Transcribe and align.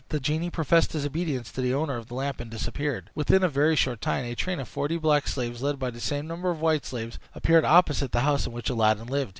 The 0.09 0.19
genie 0.19 0.49
professed 0.49 0.93
his 0.93 1.05
obedience 1.05 1.51
to 1.51 1.61
the 1.61 1.75
owner 1.75 1.95
of 1.95 2.07
the 2.07 2.15
lamp, 2.15 2.39
and 2.39 2.49
disappeared. 2.49 3.11
Within 3.13 3.43
a 3.43 3.47
very 3.47 3.75
short 3.75 4.01
time, 4.01 4.25
a 4.25 4.33
train 4.33 4.59
of 4.59 4.67
forty 4.67 4.97
black 4.97 5.27
slaves, 5.27 5.61
led 5.61 5.77
by 5.77 5.91
the 5.91 5.99
same 6.01 6.25
number 6.25 6.49
of 6.49 6.59
white 6.59 6.87
slaves, 6.87 7.19
appeared 7.35 7.65
opposite 7.65 8.11
the 8.11 8.21
house 8.21 8.47
in 8.47 8.51
which 8.51 8.71
Aladdin 8.71 9.05
lived. 9.09 9.29